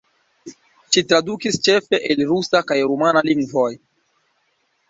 [0.95, 3.71] Ŝi tradukis ĉefe el rusa kaj rumana lingvoj.